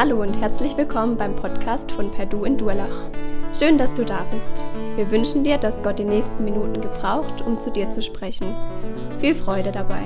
[0.00, 3.10] Hallo und herzlich willkommen beim Podcast von Perdu in Durlach.
[3.54, 4.64] Schön, dass du da bist.
[4.96, 8.46] Wir wünschen dir, dass Gott die nächsten Minuten gebraucht, um zu dir zu sprechen.
[9.20, 10.00] Viel Freude dabei.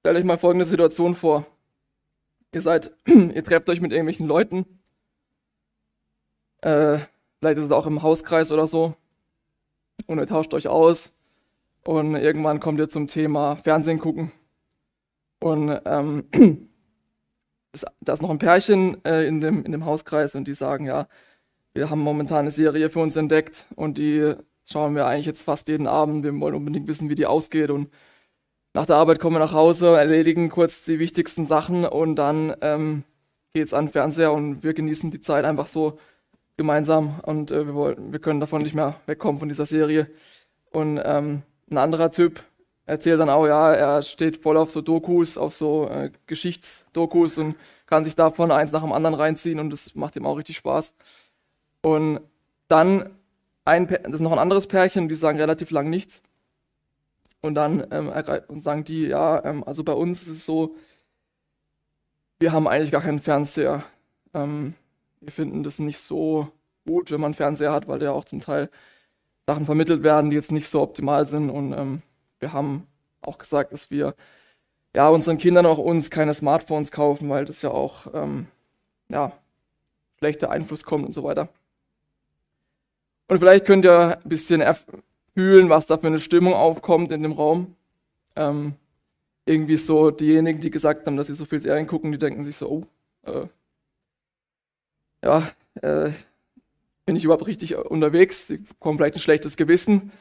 [0.00, 1.46] Stellt euch mal folgende Situation vor.
[2.50, 4.80] Ihr seid, ihr trefft euch mit irgendwelchen Leuten.
[6.62, 6.98] Äh,
[7.38, 8.96] vielleicht ist es auch im Hauskreis oder so
[10.06, 11.12] und ihr tauscht euch aus
[11.84, 14.32] und irgendwann kommt ihr zum Thema Fernsehen gucken.
[15.40, 16.24] Und ähm,
[18.00, 21.08] da ist noch ein Pärchen äh, in, dem, in dem Hauskreis und die sagen, ja,
[21.74, 24.34] wir haben momentan eine Serie für uns entdeckt und die
[24.64, 26.24] schauen wir eigentlich jetzt fast jeden Abend.
[26.24, 27.90] Wir wollen unbedingt wissen, wie die ausgeht und
[28.74, 33.04] nach der Arbeit kommen wir nach Hause, erledigen kurz die wichtigsten Sachen und dann ähm,
[33.54, 35.98] geht es an den Fernseher und wir genießen die Zeit einfach so
[36.56, 40.10] gemeinsam und äh, wir, wollen, wir können davon nicht mehr wegkommen von dieser Serie.
[40.70, 42.42] Und ähm, ein anderer Typ
[42.86, 47.56] erzählt dann auch, ja, er steht voll auf so Dokus, auf so äh, Geschichtsdokus und
[47.86, 50.94] kann sich davon eins nach dem anderen reinziehen und das macht ihm auch richtig Spaß.
[51.82, 52.20] Und
[52.68, 53.10] dann
[53.64, 56.22] ein, das ist noch ein anderes Pärchen, die sagen relativ lang nichts.
[57.42, 58.12] Und dann ähm,
[58.48, 60.76] und sagen die, ja, ähm, also bei uns ist es so,
[62.38, 63.84] wir haben eigentlich gar keinen Fernseher.
[64.34, 64.74] Ähm,
[65.26, 66.48] wir finden das nicht so
[66.86, 68.70] gut, wenn man Fernseher hat, weil ja auch zum Teil
[69.46, 71.50] Sachen vermittelt werden, die jetzt nicht so optimal sind.
[71.50, 72.02] Und ähm,
[72.38, 72.86] wir haben
[73.20, 74.14] auch gesagt, dass wir
[74.94, 78.46] ja unseren Kindern auch uns keine Smartphones kaufen, weil das ja auch ähm,
[79.08, 79.32] ja,
[80.18, 81.48] schlechter Einfluss kommt und so weiter.
[83.28, 84.62] Und vielleicht könnt ihr ein bisschen
[85.34, 87.74] fühlen, was da für eine Stimmung aufkommt in dem Raum.
[88.36, 88.74] Ähm,
[89.44, 92.56] irgendwie so diejenigen, die gesagt haben, dass sie so viel Serien gucken, die denken sich
[92.56, 92.84] so, oh,
[93.28, 93.46] äh,
[95.22, 95.48] ja,
[95.82, 96.10] äh,
[97.06, 98.48] bin ich überhaupt richtig unterwegs?
[98.48, 100.12] Sie bekommen vielleicht ein schlechtes Gewissen.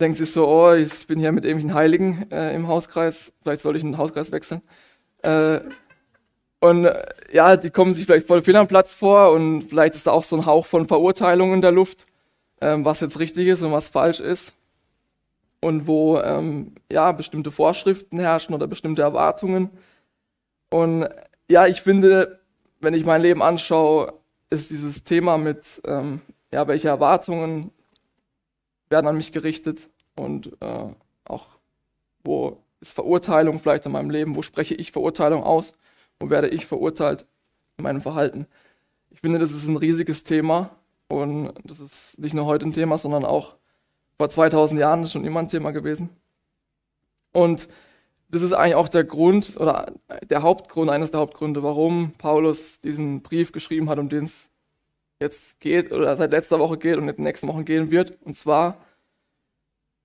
[0.00, 3.76] Denken sich so, oh, ich bin hier mit irgendwelchen Heiligen äh, im Hauskreis, vielleicht soll
[3.76, 4.62] ich einen Hauskreis wechseln.
[5.22, 5.60] Äh,
[6.60, 10.06] und äh, ja, die kommen sich vielleicht voll fehl am Platz vor und vielleicht ist
[10.06, 12.06] da auch so ein Hauch von Verurteilung in der Luft,
[12.60, 14.54] ähm, was jetzt richtig ist und was falsch ist.
[15.60, 19.70] Und wo ähm, ja, bestimmte Vorschriften herrschen oder bestimmte Erwartungen.
[20.70, 21.08] Und
[21.48, 22.40] ja, ich finde,
[22.86, 24.14] wenn ich mein Leben anschaue,
[24.48, 26.20] ist dieses Thema mit, ähm,
[26.52, 27.72] ja, welche Erwartungen
[28.88, 31.48] werden an mich gerichtet und äh, auch,
[32.22, 35.74] wo ist Verurteilung vielleicht in meinem Leben, wo spreche ich Verurteilung aus,
[36.20, 37.26] wo werde ich verurteilt
[37.76, 38.46] in meinem Verhalten.
[39.10, 40.70] Ich finde, das ist ein riesiges Thema
[41.08, 43.56] und das ist nicht nur heute ein Thema, sondern auch
[44.16, 46.10] vor 2000 Jahren schon immer ein Thema gewesen.
[47.32, 47.66] Und
[48.28, 49.92] das ist eigentlich auch der Grund oder
[50.28, 54.50] der Hauptgrund, eines der Hauptgründe, warum Paulus diesen Brief geschrieben hat, um den es
[55.20, 58.18] jetzt geht oder seit letzter Woche geht und in den nächsten Wochen gehen wird.
[58.22, 58.78] Und zwar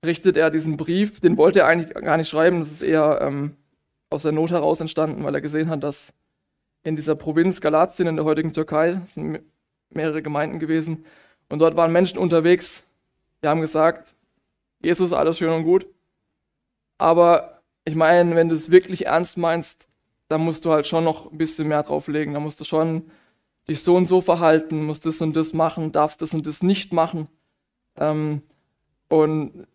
[0.05, 3.55] richtet er diesen Brief, den wollte er eigentlich gar nicht schreiben, das ist eher ähm,
[4.09, 6.13] aus der Not heraus entstanden, weil er gesehen hat, dass
[6.83, 9.39] in dieser Provinz Galatien in der heutigen Türkei, das sind
[9.89, 11.05] mehrere Gemeinden gewesen,
[11.49, 12.83] und dort waren Menschen unterwegs,
[13.43, 14.15] die haben gesagt,
[14.81, 15.85] Jesus, alles schön und gut,
[16.97, 19.87] aber ich meine, wenn du es wirklich ernst meinst,
[20.27, 22.33] dann musst du halt schon noch ein bisschen mehr drauflegen.
[22.33, 23.11] Da musst du schon
[23.67, 26.93] dich so und so verhalten, musst das und das machen, darfst das und das nicht
[26.93, 27.27] machen.
[27.97, 28.41] Ähm,
[29.09, 29.67] und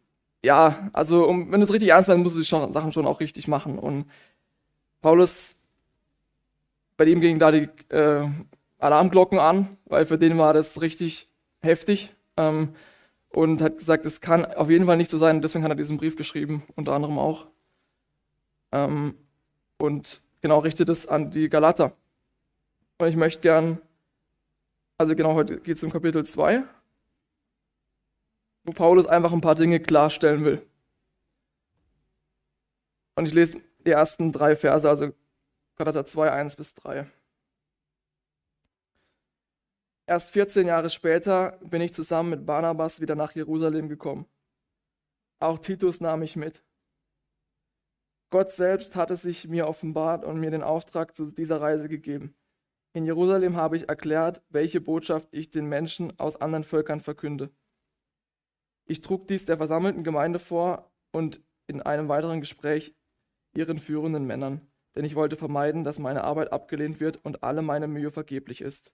[0.43, 3.21] ja, also um, wenn du es richtig ernst meinst, musst du die Sachen schon auch
[3.21, 3.79] richtig machen.
[3.79, 4.07] Und
[5.03, 5.57] Paulus,
[6.97, 8.29] bei dem gingen da die äh,
[8.79, 11.31] Alarmglocken an, weil für den war das richtig
[11.61, 12.13] heftig.
[12.37, 12.71] Ähm,
[13.31, 15.43] und hat gesagt, es kann auf jeden Fall nicht so sein.
[15.43, 17.49] Deswegen hat er diesen Brief geschrieben, unter anderem auch.
[18.73, 19.15] Ähm,
[19.79, 21.93] und genau richtet es an die Galater.
[22.99, 23.81] Und ich möchte gern,
[24.99, 26.63] also genau heute geht es um Kapitel 2,
[28.65, 30.67] wo Paulus einfach ein paar Dinge klarstellen will.
[33.17, 35.13] Und ich lese die ersten drei Verse, also
[35.77, 37.07] Galater 2, 1 bis 3.
[40.07, 44.27] Erst 14 Jahre später bin ich zusammen mit Barnabas wieder nach Jerusalem gekommen.
[45.41, 46.63] Auch Titus nahm ich mit.
[48.31, 52.35] Gott selbst hatte sich mir offenbart und mir den Auftrag zu dieser Reise gegeben.
[52.93, 57.51] In Jerusalem habe ich erklärt, welche Botschaft ich den Menschen aus anderen Völkern verkünde.
[58.87, 62.97] Ich trug dies der versammelten Gemeinde vor und in einem weiteren Gespräch
[63.55, 67.87] ihren führenden Männern, denn ich wollte vermeiden, dass meine Arbeit abgelehnt wird und alle meine
[67.87, 68.93] Mühe vergeblich ist.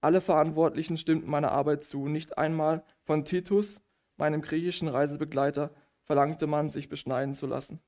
[0.00, 2.08] Alle Verantwortlichen stimmten meiner Arbeit zu.
[2.08, 3.82] Nicht einmal von Titus,
[4.16, 7.80] meinem griechischen Reisebegleiter, verlangte man, sich beschneiden zu lassen.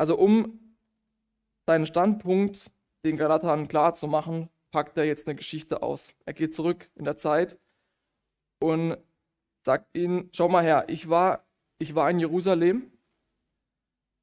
[0.00, 0.58] Also um
[1.66, 2.70] seinen Standpunkt
[3.04, 6.14] den Galatern klar zu machen, packt er jetzt eine Geschichte aus.
[6.24, 7.58] Er geht zurück in der Zeit
[8.60, 8.96] und
[9.62, 11.44] sagt ihnen, schau mal her, ich war,
[11.76, 12.90] ich war in Jerusalem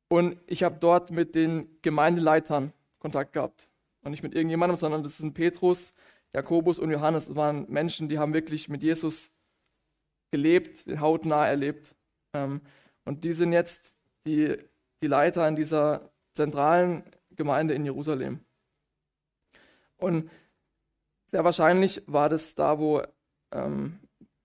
[0.10, 3.70] und ich habe dort mit den Gemeindeleitern Kontakt gehabt.
[4.02, 5.94] Und nicht mit irgendjemandem, sondern das sind Petrus,
[6.34, 7.28] Jakobus und Johannes.
[7.28, 9.38] Das waren Menschen, die haben wirklich mit Jesus
[10.32, 11.94] gelebt, hautnah erlebt.
[12.34, 12.62] Ähm,
[13.06, 13.96] und die sind jetzt
[14.26, 14.58] die,
[15.02, 18.40] die Leiter in dieser zentralen Gemeinde in Jerusalem.
[19.98, 20.30] Und
[21.26, 23.02] sehr wahrscheinlich war das da, wo
[23.52, 24.00] ähm,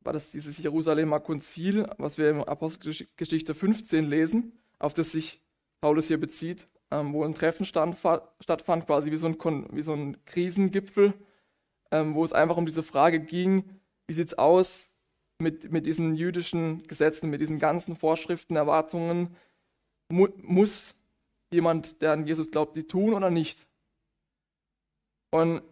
[0.04, 5.40] war das dieses Jerusalemer Konzil, was wir in Apostelgeschichte 15 lesen, auf das sich
[5.80, 7.96] Paulus hier bezieht, ähm, wo ein Treffen stand,
[8.40, 11.14] stattfand, quasi wie so ein, wie so ein Krisengipfel,
[11.90, 13.64] ähm, wo es einfach um diese Frage ging,
[14.06, 14.96] wie sieht es aus
[15.38, 19.36] mit, mit diesen jüdischen Gesetzen, mit diesen ganzen Vorschriften, Erwartungen,
[20.12, 20.94] mu muss
[21.50, 23.66] jemand, der an Jesus glaubt, die tun oder nicht?
[25.30, 25.62] Und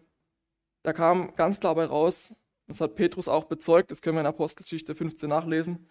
[0.83, 2.35] da kam ganz klar bei raus,
[2.67, 5.87] das hat Petrus auch bezeugt, das können wir in Apostelgeschichte 15 nachlesen,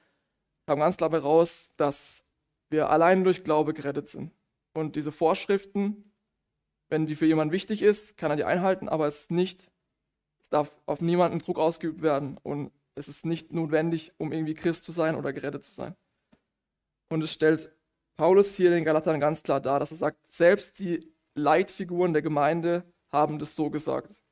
[0.67, 2.25] kam ganz klar bei raus, dass
[2.71, 4.33] wir allein durch Glaube gerettet sind.
[4.75, 6.13] Und diese Vorschriften,
[6.89, 9.71] wenn die für jemanden wichtig ist, kann er die einhalten, aber es ist nicht,
[10.43, 14.83] es darf auf niemanden Druck ausgeübt werden und es ist nicht notwendig, um irgendwie Christ
[14.83, 15.95] zu sein oder gerettet zu sein.
[17.09, 17.73] Und es stellt
[18.21, 22.85] Paulus hier den Galatern ganz klar dar, dass er sagt, selbst die Leitfiguren der Gemeinde
[23.09, 24.23] haben das so gesagt.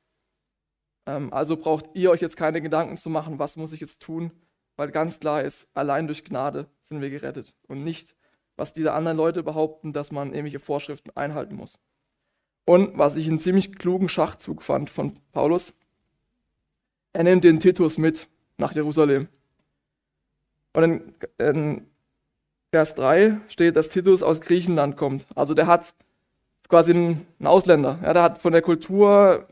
[1.07, 4.31] Ähm, also braucht ihr euch jetzt keine Gedanken zu machen, was muss ich jetzt tun,
[4.75, 8.15] weil ganz klar ist, allein durch Gnade sind wir gerettet und nicht,
[8.57, 11.79] was diese anderen Leute behaupten, dass man irgendwelche Vorschriften einhalten muss.
[12.65, 15.73] Und was ich einen ziemlich klugen Schachzug fand von Paulus,
[17.11, 19.29] er nimmt den Titus mit nach Jerusalem.
[20.73, 21.89] Und in, in
[22.71, 25.25] Vers 3 steht, dass Titus aus Griechenland kommt.
[25.35, 25.95] Also der hat
[26.67, 27.99] quasi ein, Ausländer.
[28.03, 29.47] Ja, der hat von der Kultur,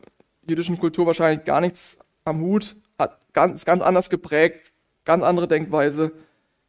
[0.46, 4.72] jüdischen Kultur wahrscheinlich gar nichts am Hut, hat ganz, ganz anders geprägt,
[5.04, 6.12] ganz andere Denkweise,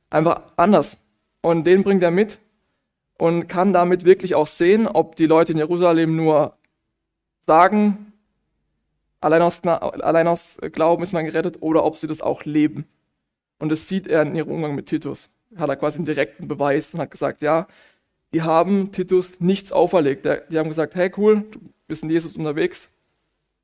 [0.09, 1.03] einfach anders.
[1.41, 2.39] Und den bringt er mit
[3.17, 6.57] und kann damit wirklich auch sehen, ob die Leute in Jerusalem nur
[7.41, 8.13] sagen,
[9.21, 12.85] allein aus, allein aus Glauben ist man gerettet, oder ob sie das auch leben.
[13.59, 15.29] Und das sieht er in ihrem Umgang mit Titus.
[15.55, 17.67] Hat er quasi einen direkten Beweis und hat gesagt, ja,
[18.33, 20.25] die haben Titus nichts auferlegt.
[20.25, 22.89] Die haben gesagt, hey cool, du bist in Jesus unterwegs,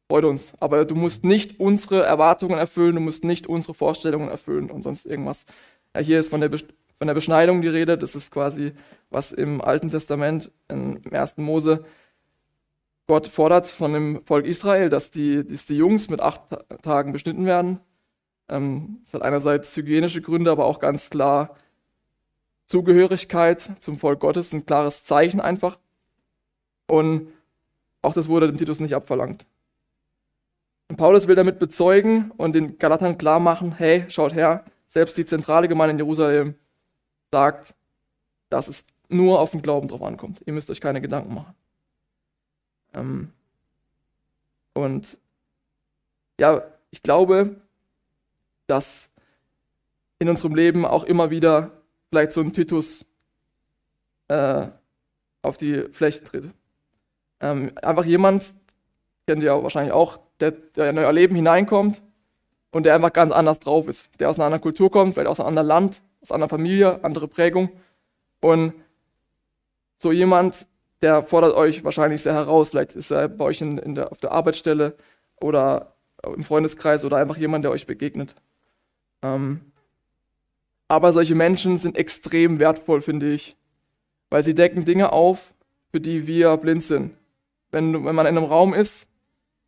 [0.08, 0.54] freut uns.
[0.60, 5.06] Aber du musst nicht unsere Erwartungen erfüllen, du musst nicht unsere Vorstellungen erfüllen und sonst
[5.06, 5.46] irgendwas.
[5.96, 7.98] Ja, hier ist von der, von der Beschneidung die Rede.
[7.98, 8.74] Das ist quasi,
[9.10, 11.38] was im Alten Testament, im 1.
[11.38, 11.86] Mose,
[13.08, 16.42] Gott fordert von dem Volk Israel, dass die, dass die Jungs mit acht
[16.82, 17.80] Tagen beschnitten werden.
[18.50, 21.56] Ähm, das hat einerseits hygienische Gründe, aber auch ganz klar
[22.66, 25.78] Zugehörigkeit zum Volk Gottes, ein klares Zeichen einfach.
[26.88, 27.32] Und
[28.02, 29.46] auch das wurde dem Titus nicht abverlangt.
[30.88, 35.26] Und Paulus will damit bezeugen und den Galatern klar machen, hey, schaut her, selbst die
[35.26, 36.56] zentrale Gemeinde in Jerusalem
[37.32, 37.74] sagt,
[38.50, 40.42] dass es nur auf den Glauben drauf ankommt.
[40.46, 41.56] Ihr müsst euch keine Gedanken machen.
[42.94, 43.34] Ähm
[44.74, 45.18] und
[46.40, 47.56] ja, ich glaube,
[48.68, 49.10] dass
[50.20, 51.72] in unserem Leben auch immer wieder
[52.16, 53.06] vielleicht so ein Titus
[54.30, 54.68] äh,
[55.42, 56.50] auf die Fläche tritt.
[57.42, 58.56] Ähm, einfach jemand,
[59.28, 62.02] kennt ihr wahrscheinlich auch, der, der in euer Leben hineinkommt
[62.72, 64.18] und der einfach ganz anders drauf ist.
[64.22, 67.28] Der aus einer anderen Kultur kommt, vielleicht aus einem anderen Land, aus einer Familie, andere
[67.28, 67.70] Prägung.
[68.40, 68.74] Und
[70.02, 70.68] so jemand,
[71.02, 72.70] der fordert euch wahrscheinlich sehr heraus.
[72.70, 74.96] Vielleicht ist er bei euch in, in der, auf der Arbeitsstelle
[75.42, 78.36] oder im Freundeskreis oder einfach jemand, der euch begegnet.
[79.22, 79.60] Ähm,
[80.88, 83.56] aber solche Menschen sind extrem wertvoll, finde ich,
[84.30, 85.54] weil sie decken Dinge auf,
[85.92, 87.16] für die wir blind sind.
[87.72, 89.08] Wenn, wenn man in einem Raum ist,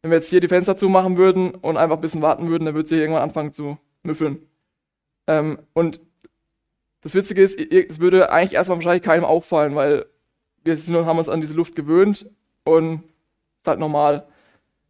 [0.02, 2.76] wenn wir jetzt hier die Fenster zumachen würden und einfach ein bisschen warten würden, dann
[2.76, 4.40] würde sie irgendwann anfangen zu müffeln.
[5.28, 6.00] Ähm, und
[7.02, 10.06] das Witzige ist, es würde eigentlich erstmal wahrscheinlich keinem auffallen, weil
[10.64, 12.30] wir sind, haben uns an diese Luft gewöhnt
[12.64, 13.04] und
[13.60, 14.28] ist halt normal.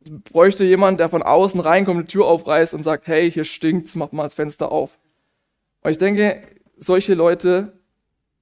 [0.02, 3.96] Es bräuchte jemand, der von außen reinkommt, die Tür aufreißt und sagt, hey, hier stinkt's,
[3.96, 4.98] mach mal das Fenster auf.
[5.88, 6.44] Und ich denke,
[6.76, 7.72] solche Leute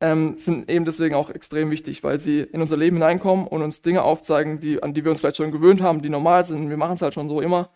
[0.01, 3.83] ähm, sind eben deswegen auch extrem wichtig, weil sie in unser Leben hineinkommen und uns
[3.83, 6.71] Dinge aufzeigen, die, an die wir uns vielleicht schon gewöhnt haben, die normal sind.
[6.71, 7.69] Wir machen es halt schon so immer.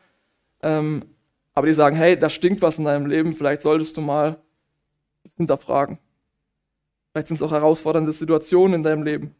[0.63, 1.05] Ähm,
[1.53, 4.41] aber die sagen, hey, da stinkt was in deinem Leben, vielleicht solltest du mal
[5.37, 5.99] hinterfragen.
[7.11, 9.35] Vielleicht sind es auch herausfordernde Situationen in deinem Leben.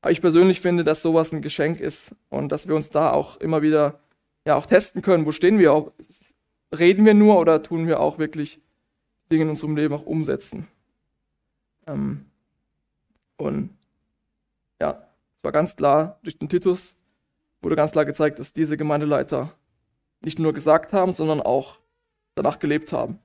[0.00, 3.36] Aber ich persönlich finde, dass sowas ein Geschenk ist und dass wir uns da auch
[3.36, 4.00] immer wieder
[4.46, 5.92] ja auch testen können, wo stehen wir
[6.74, 8.62] Reden wir nur oder tun wir auch wirklich
[9.30, 10.68] Dinge in unserem Leben auch umsetzen.
[11.86, 12.26] Ähm,
[13.36, 13.70] und
[14.80, 15.02] ja,
[15.36, 16.96] es war ganz klar, durch den Titus
[17.60, 19.52] wurde ganz klar gezeigt, dass diese Gemeindeleiter
[20.20, 21.78] nicht nur gesagt haben, sondern auch
[22.34, 23.18] danach gelebt haben.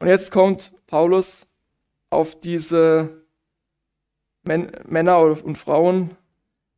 [0.00, 1.46] Und jetzt kommt Paulus
[2.10, 3.22] auf diese
[4.42, 6.16] Männer und Frauen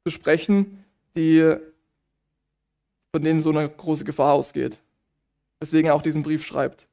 [0.05, 1.57] zu sprechen, die,
[3.13, 4.81] von denen so eine große Gefahr ausgeht.
[5.61, 6.89] Weswegen er auch diesen Brief schreibt.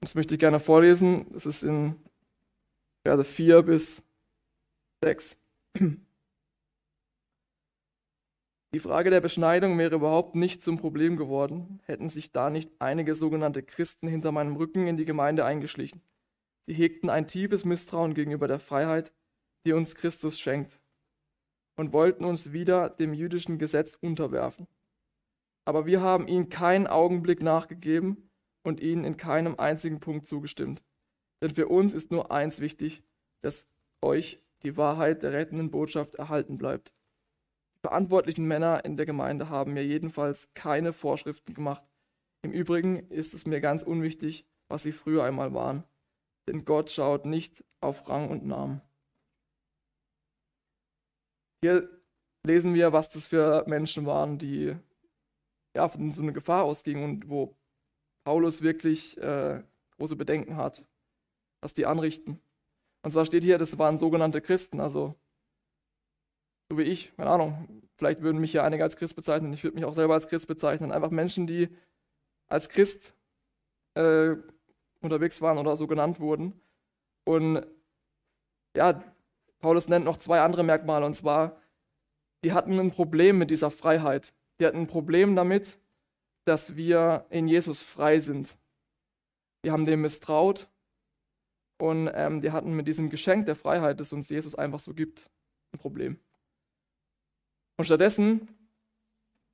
[0.00, 1.26] Das möchte ich gerne vorlesen.
[1.32, 1.96] Das ist in
[3.04, 4.02] Verse 4 bis
[5.02, 5.38] 6.
[8.74, 13.14] Die Frage der Beschneidung wäre überhaupt nicht zum Problem geworden, hätten sich da nicht einige
[13.14, 16.02] sogenannte Christen hinter meinem Rücken in die Gemeinde eingeschlichen.
[16.62, 19.14] Sie hegten ein tiefes Misstrauen gegenüber der Freiheit,
[19.64, 20.80] die uns Christus schenkt,
[21.76, 24.66] und wollten uns wieder dem jüdischen Gesetz unterwerfen.
[25.64, 28.25] Aber wir haben ihnen keinen Augenblick nachgegeben
[28.66, 30.82] und ihnen in keinem einzigen Punkt zugestimmt.
[31.40, 33.04] Denn für uns ist nur eins wichtig,
[33.40, 33.68] dass
[34.02, 36.92] euch die Wahrheit der rettenden Botschaft erhalten bleibt.
[37.76, 41.84] Die verantwortlichen Männer in der Gemeinde haben mir jedenfalls keine Vorschriften gemacht.
[42.42, 45.84] Im Übrigen ist es mir ganz unwichtig, was sie früher einmal waren.
[46.48, 48.82] Denn Gott schaut nicht auf Rang und Namen.
[51.62, 51.88] Hier
[52.44, 54.76] lesen wir, was das für Menschen waren, die
[55.76, 57.56] ja, von so einer Gefahr ausgingen und wo
[58.26, 59.62] Paulus wirklich äh,
[59.98, 60.84] große Bedenken hat,
[61.60, 62.40] was die anrichten.
[63.02, 65.14] Und zwar steht hier, das waren sogenannte Christen, also
[66.68, 69.76] so wie ich, keine Ahnung, vielleicht würden mich ja einige als Christ bezeichnen, ich würde
[69.76, 71.68] mich auch selber als Christ bezeichnen, einfach Menschen, die
[72.48, 73.14] als Christ
[73.94, 74.34] äh,
[75.00, 76.60] unterwegs waren oder so genannt wurden.
[77.22, 77.64] Und
[78.76, 79.04] ja,
[79.60, 81.60] Paulus nennt noch zwei andere Merkmale, und zwar,
[82.42, 84.34] die hatten ein Problem mit dieser Freiheit.
[84.58, 85.78] Die hatten ein Problem damit,
[86.46, 88.56] dass wir in Jesus frei sind.
[89.64, 90.68] Die haben dem misstraut
[91.78, 95.28] und ähm, die hatten mit diesem Geschenk der Freiheit, das uns Jesus einfach so gibt,
[95.72, 96.18] ein Problem.
[97.76, 98.48] Und stattdessen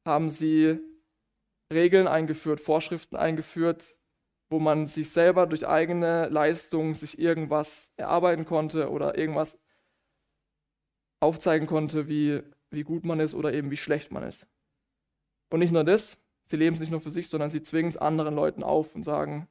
[0.04, 0.78] haben sie
[1.72, 3.96] Regeln eingeführt, Vorschriften eingeführt,
[4.50, 9.58] wo man sich selber durch eigene Leistung sich irgendwas erarbeiten konnte oder irgendwas
[11.20, 14.46] aufzeigen konnte, wie, wie gut man ist oder eben wie schlecht man ist.
[15.50, 17.96] Und nicht nur das, sie leben es nicht nur für sich, sondern sie zwingen es
[17.96, 19.48] anderen Leuten auf und sagen,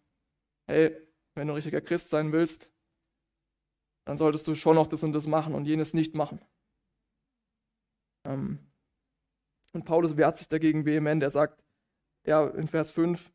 [0.68, 0.96] hey,
[1.36, 2.72] wenn du ein richtiger Christ sein willst,
[4.06, 6.42] dann solltest du schon noch das und das machen und jenes nicht machen.
[8.26, 8.60] Ähm,
[9.74, 11.24] und Paulus wehrt sich dagegen vehement.
[11.24, 11.64] Er sagt,
[12.26, 13.32] ja, in Vers 5,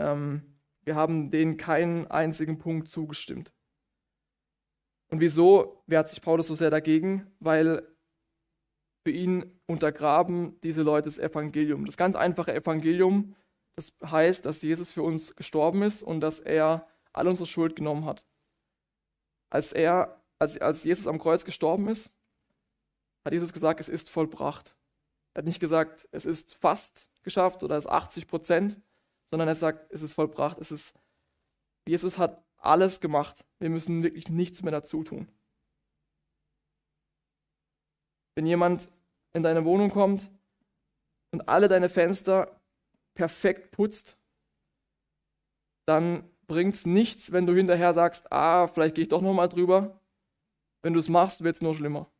[0.00, 3.54] ähm, wir haben denen keinen einzigen Punkt zugestimmt.
[5.10, 7.30] Und wieso wehrt sich Paulus so sehr dagegen?
[7.40, 7.86] Weil
[9.02, 11.86] für ihn untergraben diese Leute das Evangelium.
[11.86, 13.34] Das ganz einfache Evangelium,
[13.76, 18.04] das heißt, dass Jesus für uns gestorben ist und dass er all unsere Schuld genommen
[18.04, 18.26] hat.
[19.48, 22.12] Als er, als, als Jesus am Kreuz gestorben ist,
[23.24, 24.76] hat Jesus gesagt, es ist vollbracht.
[25.34, 28.80] Er hat nicht gesagt, es ist fast geschafft oder es ist 80 Prozent,
[29.30, 30.58] sondern er sagt, es ist vollbracht.
[30.58, 30.94] Es ist,
[31.86, 33.44] Jesus hat alles gemacht.
[33.58, 35.28] Wir müssen wirklich nichts mehr dazu tun.
[38.40, 38.88] Wenn jemand
[39.34, 40.30] in deine Wohnung kommt
[41.30, 42.58] und alle deine Fenster
[43.12, 44.16] perfekt putzt,
[45.86, 50.00] dann bringt es nichts, wenn du hinterher sagst, ah, vielleicht gehe ich doch nochmal drüber.
[50.80, 52.10] Wenn du es machst, wird es nur schlimmer.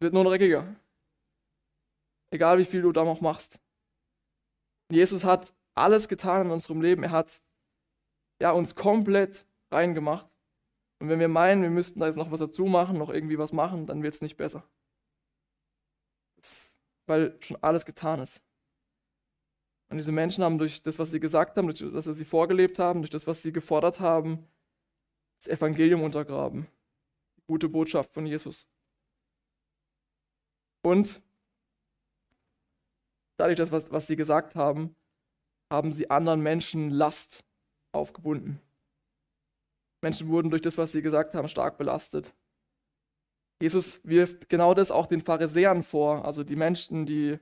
[0.00, 0.74] Wird nur dreckiger.
[2.30, 3.60] Egal wie viel du da noch machst.
[4.90, 7.02] Jesus hat alles getan in unserem Leben.
[7.02, 7.42] Er hat
[8.40, 10.30] ja, uns komplett reingemacht.
[10.98, 13.52] Und wenn wir meinen, wir müssten da jetzt noch was dazu machen, noch irgendwie was
[13.52, 14.66] machen, dann wird es nicht besser.
[17.06, 18.40] Weil schon alles getan ist.
[19.90, 22.78] Und diese Menschen haben durch das, was sie gesagt haben, durch das, was sie vorgelebt
[22.78, 24.48] haben, durch das, was sie gefordert haben,
[25.36, 26.66] das Evangelium untergraben.
[27.36, 28.66] Die gute Botschaft von Jesus.
[30.82, 31.20] Und
[33.36, 34.96] dadurch, das, was, was sie gesagt haben,
[35.70, 37.44] haben sie anderen Menschen Last
[37.92, 38.60] aufgebunden.
[40.02, 42.34] Menschen wurden durch das, was sie gesagt haben, stark belastet.
[43.62, 47.38] Jesus wirft genau das auch den Pharisäern vor, also die Menschen, die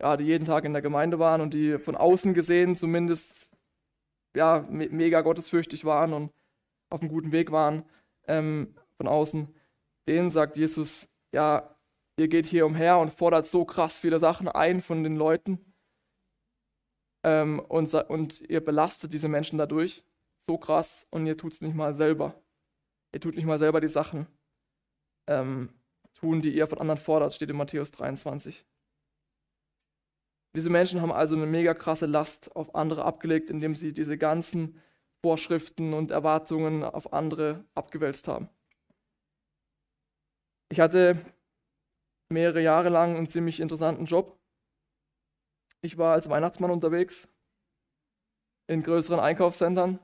[0.00, 3.56] ja, die jeden Tag in der Gemeinde waren und die von außen gesehen zumindest
[4.34, 6.32] ja, mega gottesfürchtig waren und
[6.88, 7.84] auf einem guten Weg waren
[8.26, 9.54] ähm, von außen,
[10.08, 11.76] denen sagt Jesus, ja,
[12.16, 15.72] ihr geht hier umher und fordert so krass viele Sachen ein von den Leuten
[17.22, 20.04] ähm, und, und ihr belastet diese Menschen dadurch
[20.36, 22.34] so krass und ihr tut es nicht mal selber.
[23.14, 24.26] Ihr tut nicht mal selber die Sachen
[25.26, 25.70] ähm,
[26.14, 28.64] tun, die ihr von anderen fordert, steht in Matthäus 23.
[30.56, 34.80] Diese Menschen haben also eine mega krasse Last auf andere abgelegt, indem sie diese ganzen
[35.22, 38.48] Vorschriften und Erwartungen auf andere abgewälzt haben.
[40.70, 41.16] Ich hatte
[42.28, 44.38] mehrere Jahre lang einen ziemlich interessanten Job.
[45.82, 47.28] Ich war als Weihnachtsmann unterwegs
[48.66, 49.98] in größeren Einkaufszentren,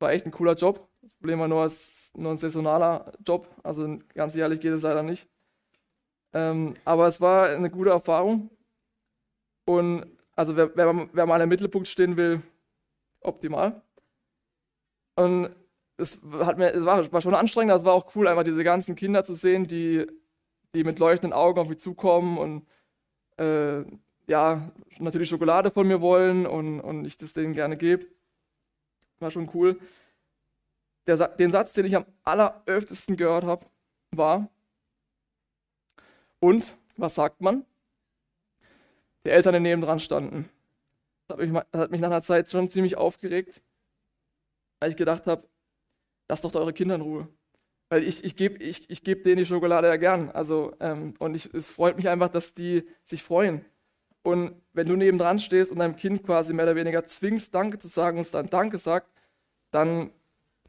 [0.00, 0.88] war echt ein cooler Job.
[1.04, 4.82] Das Problem war nur, es ist nur ein saisonaler Job, also ganz jährlich geht es
[4.82, 5.28] leider nicht.
[6.32, 8.48] Ähm, aber es war eine gute Erfahrung.
[9.66, 12.42] Und also wer, wer, wer mal im Mittelpunkt stehen will,
[13.20, 13.82] optimal.
[15.14, 15.50] Und
[15.98, 18.64] es, hat mir, es war, war schon anstrengend, aber es war auch cool, einfach diese
[18.64, 20.06] ganzen Kinder zu sehen, die,
[20.74, 22.66] die mit leuchtenden Augen auf mich zukommen und
[23.36, 23.84] äh,
[24.26, 28.06] ja, natürlich Schokolade von mir wollen und, und ich das denen gerne gebe.
[29.20, 29.78] War schon cool.
[31.06, 33.66] Der, den Satz, den ich am alleröftesten gehört habe,
[34.10, 34.48] war,
[36.40, 37.64] und was sagt man?
[39.24, 40.50] Die Eltern, die nebendran standen.
[41.26, 43.62] Das hat, mich, das hat mich nach einer Zeit schon ziemlich aufgeregt,
[44.78, 45.48] weil ich gedacht habe,
[46.28, 47.28] lasst doch eure Kinder in Ruhe.
[47.88, 50.30] Weil ich, ich gebe ich, ich geb denen die Schokolade ja gern.
[50.30, 53.64] Also, ähm, und ich, es freut mich einfach, dass die sich freuen.
[54.22, 57.88] Und wenn du nebendran stehst und deinem Kind quasi mehr oder weniger zwingst, Danke zu
[57.88, 59.10] sagen und es dann Danke sagt,
[59.70, 60.10] dann,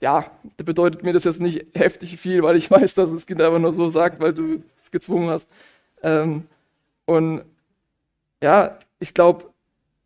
[0.02, 0.25] ja,
[0.58, 3.74] bedeutet mir das jetzt nicht heftig viel, weil ich weiß, dass das Kind einfach nur
[3.74, 5.50] so sagt, weil du es gezwungen hast.
[6.04, 6.48] Ähm,
[7.06, 7.44] und
[8.42, 9.46] ja, ich glaube,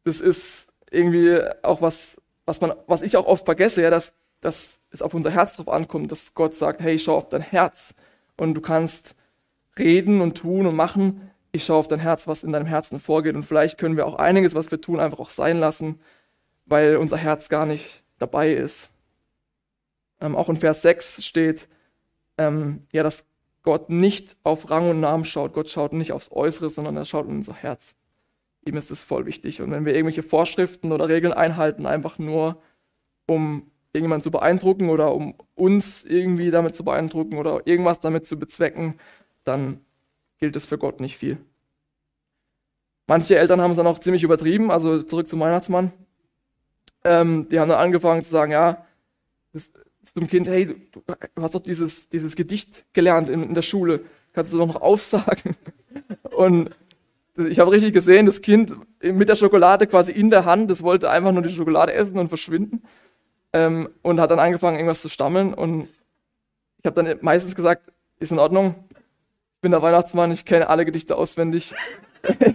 [0.03, 4.79] das ist irgendwie auch was, was, man, was ich auch oft vergesse, ja, dass, dass
[4.91, 7.93] es auf unser Herz drauf ankommt, dass Gott sagt, hey, schau auf dein Herz
[8.38, 9.15] und du kannst
[9.77, 13.36] reden und tun und machen, ich schaue auf dein Herz, was in deinem Herzen vorgeht.
[13.36, 16.00] Und vielleicht können wir auch einiges, was wir tun, einfach auch sein lassen,
[16.65, 18.91] weil unser Herz gar nicht dabei ist.
[20.21, 21.67] Ähm, auch in Vers 6 steht,
[22.38, 23.25] ähm, ja, dass
[23.63, 25.53] Gott nicht auf Rang und Namen schaut.
[25.53, 27.95] Gott schaut nicht aufs Äußere, sondern er schaut in unser Herz.
[28.65, 29.61] Ihm ist es voll wichtig.
[29.61, 32.61] Und wenn wir irgendwelche Vorschriften oder Regeln einhalten, einfach nur
[33.27, 38.38] um irgendjemanden zu beeindrucken oder um uns irgendwie damit zu beeindrucken oder irgendwas damit zu
[38.38, 38.99] bezwecken,
[39.43, 39.81] dann
[40.38, 41.38] gilt es für Gott nicht viel.
[43.08, 45.91] Manche Eltern haben es dann auch ziemlich übertrieben, also zurück zum Weihnachtsmann.
[47.03, 48.86] Ähm, die haben dann angefangen zu sagen, ja,
[49.51, 49.71] das,
[50.03, 54.01] zum Kind, hey, du, du, hast doch dieses, dieses Gedicht gelernt in, in der Schule,
[54.33, 55.55] kannst du doch noch aufsagen.
[56.35, 56.71] Und
[57.47, 61.09] ich habe richtig gesehen, das Kind mit der Schokolade quasi in der Hand, das wollte
[61.09, 62.83] einfach nur die Schokolade essen und verschwinden.
[63.51, 65.53] Ähm, und hat dann angefangen, irgendwas zu stammeln.
[65.53, 65.88] Und
[66.79, 70.85] ich habe dann meistens gesagt, ist in Ordnung, ich bin der Weihnachtsmann, ich kenne alle
[70.85, 71.73] Gedichte auswendig.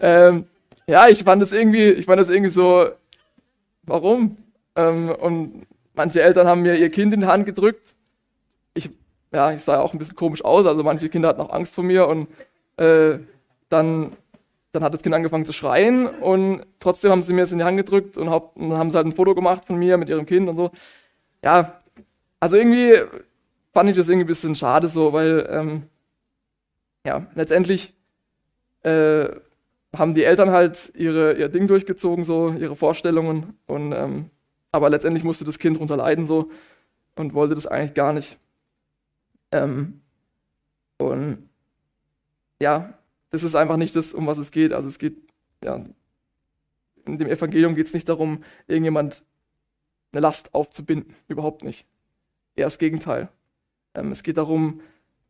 [0.00, 0.46] ähm,
[0.86, 2.90] ja, ich fand das irgendwie, ich fand das irgendwie so,
[3.82, 4.36] warum?
[4.76, 5.66] Ähm, und
[5.98, 7.94] manche Eltern haben mir ihr Kind in die Hand gedrückt.
[8.72, 8.88] Ich,
[9.32, 11.84] ja, ich sah auch ein bisschen komisch aus, also manche Kinder hatten auch Angst vor
[11.84, 12.28] mir und
[12.76, 13.18] äh,
[13.68, 14.12] dann,
[14.72, 17.64] dann hat das Kind angefangen zu schreien und trotzdem haben sie mir es in die
[17.64, 20.24] Hand gedrückt und, hab, und haben sie halt ein Foto gemacht von mir mit ihrem
[20.24, 20.70] Kind und so.
[21.42, 21.80] Ja,
[22.40, 22.94] also irgendwie
[23.74, 25.82] fand ich das irgendwie ein bisschen schade so, weil ähm,
[27.04, 27.92] ja, letztendlich
[28.84, 29.26] äh,
[29.96, 34.30] haben die Eltern halt ihre, ihr Ding durchgezogen, so ihre Vorstellungen und ähm,
[34.72, 36.50] aber letztendlich musste das Kind darunter leiden so
[37.16, 38.38] und wollte das eigentlich gar nicht.
[39.50, 40.00] Ähm,
[40.98, 41.48] und
[42.60, 42.98] ja,
[43.30, 44.72] das ist einfach nicht das, um was es geht.
[44.72, 45.16] Also es geht,
[45.62, 45.84] ja,
[47.06, 49.24] in dem Evangelium geht es nicht darum, irgendjemand
[50.12, 51.14] eine Last aufzubinden.
[51.28, 51.86] Überhaupt nicht.
[52.56, 53.28] Eher das Gegenteil.
[53.94, 54.80] Ähm, es geht darum,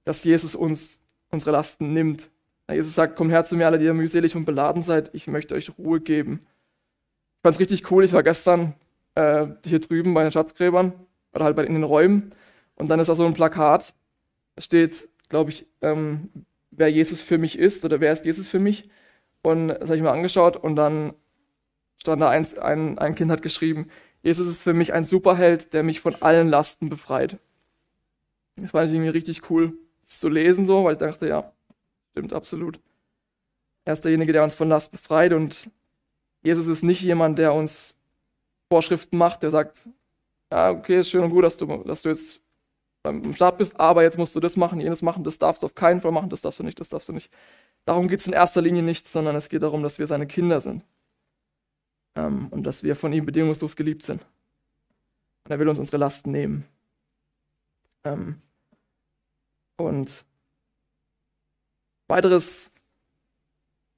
[0.04, 2.30] dass Jesus uns unsere Lasten nimmt.
[2.70, 5.54] Jesus sagt, kommt her zu mir, alle, die ihr mühselig und beladen seid, ich möchte
[5.54, 6.46] euch Ruhe geben.
[7.36, 8.74] Ich fand es richtig cool, ich war gestern
[9.18, 10.92] äh, hier drüben bei den Schatzgräbern
[11.34, 12.30] oder halt bei, in den Räumen
[12.76, 13.94] und dann ist da so ein Plakat,
[14.58, 16.30] steht, glaube ich, ähm,
[16.70, 18.88] wer Jesus für mich ist oder wer ist Jesus für mich
[19.42, 21.14] und das habe ich mir angeschaut und dann
[21.96, 23.88] stand da eins, ein, ein Kind hat geschrieben,
[24.22, 27.38] Jesus ist für mich ein Superheld, der mich von allen Lasten befreit.
[28.56, 31.52] Das fand ich irgendwie richtig cool, das zu lesen, so, weil ich dachte, ja,
[32.12, 32.80] stimmt absolut.
[33.84, 35.70] Er ist derjenige, der uns von Last befreit und
[36.42, 37.97] Jesus ist nicht jemand, der uns
[38.68, 39.88] Vorschriften macht, der sagt,
[40.50, 42.40] ja, okay, ist schön und gut, dass du, dass du jetzt
[43.02, 45.74] beim Start bist, aber jetzt musst du das machen, jenes machen, das darfst du auf
[45.74, 47.30] keinen Fall machen, das darfst du nicht, das darfst du nicht.
[47.84, 50.60] Darum geht es in erster Linie nicht, sondern es geht darum, dass wir seine Kinder
[50.60, 50.84] sind
[52.16, 54.20] ähm, und dass wir von ihm bedingungslos geliebt sind.
[55.44, 56.66] Und er will uns unsere Lasten nehmen.
[58.04, 58.42] Ähm,
[59.76, 60.24] und
[62.08, 62.72] weiteres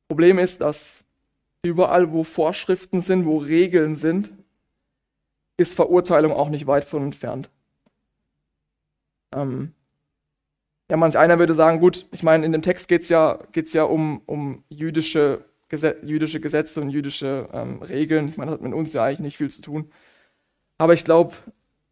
[0.08, 1.04] Problem ist, dass
[1.62, 4.32] überall, wo Vorschriften sind, wo Regeln sind,
[5.60, 7.50] ist Verurteilung auch nicht weit von entfernt.
[9.32, 9.74] Ähm,
[10.90, 13.74] ja, manch einer würde sagen, gut, ich meine, in dem Text geht es ja, geht's
[13.74, 18.28] ja um, um jüdische, Gesetz, jüdische Gesetze und jüdische ähm, Regeln.
[18.28, 19.92] Ich meine, das hat mit uns ja eigentlich nicht viel zu tun.
[20.78, 21.34] Aber ich glaube,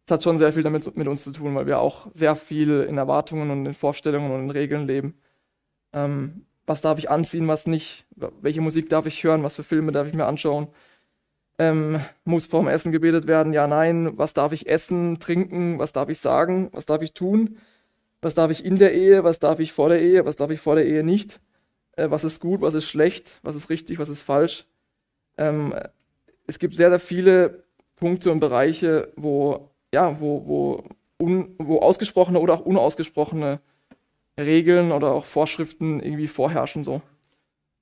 [0.05, 2.81] es hat schon sehr viel damit mit uns zu tun, weil wir auch sehr viel
[2.81, 5.13] in Erwartungen und in Vorstellungen und in Regeln leben.
[5.93, 8.05] Ähm, was darf ich anziehen, was nicht?
[8.41, 9.43] Welche Musik darf ich hören?
[9.43, 10.67] Was für Filme darf ich mir anschauen?
[11.59, 13.53] Ähm, muss vorm Essen gebetet werden?
[13.53, 14.17] Ja, nein.
[14.17, 15.77] Was darf ich essen, trinken?
[15.77, 16.69] Was darf ich sagen?
[16.71, 17.57] Was darf ich tun?
[18.21, 19.23] Was darf ich in der Ehe?
[19.23, 20.25] Was darf ich vor der Ehe?
[20.25, 21.41] Was darf ich vor der Ehe nicht?
[21.97, 22.61] Äh, was ist gut?
[22.61, 23.39] Was ist schlecht?
[23.43, 23.99] Was ist richtig?
[23.99, 24.65] Was ist falsch?
[25.37, 25.75] Ähm,
[26.47, 27.65] es gibt sehr, sehr viele
[27.97, 30.83] Punkte und Bereiche, wo, ja, wo, wo,
[31.21, 33.59] un, wo ausgesprochene oder auch unausgesprochene
[34.39, 37.01] Regeln oder auch Vorschriften irgendwie vorherrschen so.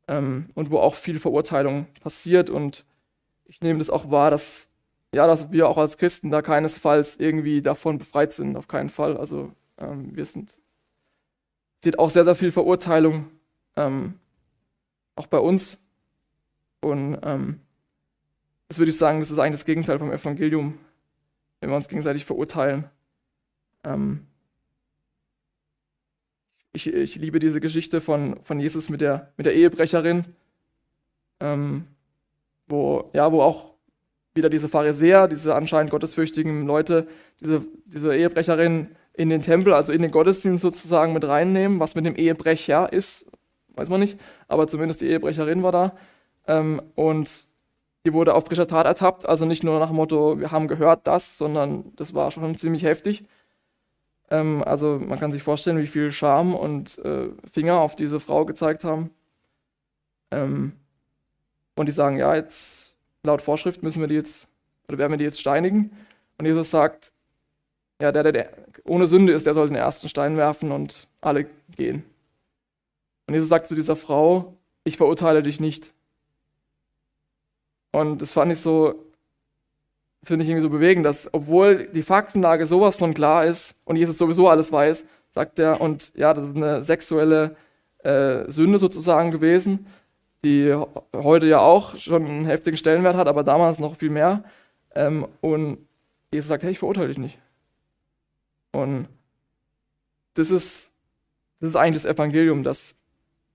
[0.07, 2.85] Ähm, und wo auch viel Verurteilung passiert und
[3.47, 4.69] ich nehme das auch wahr, dass,
[5.13, 9.17] ja, dass wir auch als Christen da keinesfalls irgendwie davon befreit sind, auf keinen Fall.
[9.17, 10.59] Also ähm, wir sind,
[11.83, 13.29] sieht auch sehr, sehr viel Verurteilung,
[13.75, 14.19] ähm,
[15.15, 15.79] auch bei uns.
[16.81, 17.61] Und ähm,
[18.67, 20.77] das würde ich sagen, das ist eigentlich das Gegenteil vom Evangelium,
[21.59, 22.89] wenn wir uns gegenseitig verurteilen.
[23.83, 24.27] Ähm,
[26.73, 30.25] ich, ich liebe diese Geschichte von, von Jesus mit der, mit der Ehebrecherin,
[31.39, 31.87] ähm,
[32.67, 33.73] wo, ja, wo auch
[34.33, 37.07] wieder diese Pharisäer, diese anscheinend gottesfürchtigen Leute,
[37.41, 41.79] diese, diese Ehebrecherin in den Tempel, also in den Gottesdienst sozusagen mit reinnehmen.
[41.79, 43.29] Was mit dem Ehebrecher ist,
[43.75, 45.95] weiß man nicht, aber zumindest die Ehebrecherin war da.
[46.47, 47.45] Ähm, und
[48.05, 51.07] die wurde auf frischer Tat ertappt, also nicht nur nach dem Motto, wir haben gehört
[51.07, 53.25] das, sondern das war schon ziemlich heftig.
[54.29, 58.45] Ähm, also man kann sich vorstellen, wie viel Scham und äh, Finger auf diese Frau
[58.45, 59.09] gezeigt haben.
[60.31, 60.73] Ähm,
[61.77, 64.47] und die sagen, ja, jetzt laut Vorschrift müssen wir die jetzt,
[64.87, 65.91] oder werden wir die jetzt steinigen.
[66.37, 67.11] Und Jesus sagt,
[68.01, 68.49] ja, der, der, der
[68.83, 72.03] ohne Sünde ist, der soll den ersten Stein werfen und alle gehen.
[73.27, 75.93] Und Jesus sagt zu dieser Frau, ich verurteile dich nicht.
[77.91, 78.95] Und das fand ich so,
[80.21, 83.97] das finde ich irgendwie so bewegend, dass obwohl die Faktenlage sowas von klar ist und
[83.97, 87.55] Jesus sowieso alles weiß, sagt er, und ja, das ist eine sexuelle
[87.99, 89.85] äh, Sünde sozusagen gewesen,
[90.47, 90.73] die
[91.13, 94.43] heute ja auch schon einen heftigen Stellenwert hat, aber damals noch viel mehr.
[94.95, 95.79] Ähm, und
[96.31, 97.39] Jesus sagt, hey, ich verurteile dich nicht.
[98.71, 99.07] Und
[100.35, 100.93] das ist,
[101.59, 102.95] das ist eigentlich das Evangelium, dass,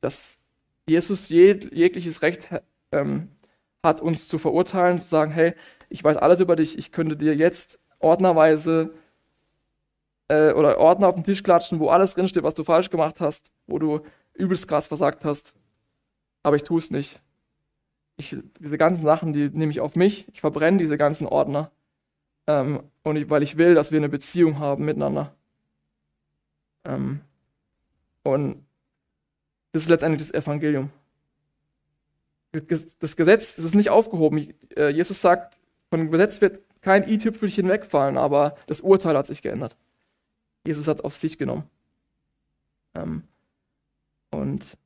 [0.00, 0.38] dass
[0.86, 2.48] Jesus jeg, jegliches Recht
[2.90, 3.28] ähm,
[3.82, 5.54] hat, uns zu verurteilen, zu sagen, hey,
[5.88, 8.92] ich weiß alles über dich, ich könnte dir jetzt ordnerweise
[10.28, 13.52] äh, oder Ordner auf den Tisch klatschen, wo alles drinsteht, was du falsch gemacht hast,
[13.66, 14.00] wo du
[14.34, 15.54] übelst krass versagt hast.
[16.42, 17.20] Aber ich tue es nicht.
[18.16, 20.26] Ich, diese ganzen Sachen, die nehme ich auf mich.
[20.32, 21.70] Ich verbrenne diese ganzen Ordner.
[22.46, 25.34] Ähm, und ich, weil ich will, dass wir eine Beziehung haben miteinander.
[26.84, 27.20] Ähm,
[28.22, 28.64] und
[29.72, 30.90] das ist letztendlich das Evangelium.
[32.52, 34.52] Das Gesetz das ist nicht aufgehoben.
[34.76, 39.40] Äh, Jesus sagt, von dem Gesetz wird kein i-Tüpfelchen wegfallen, aber das Urteil hat sich
[39.40, 39.76] geändert.
[40.66, 41.64] Jesus hat es auf sich genommen.
[42.94, 43.22] Ähm,
[44.30, 44.76] und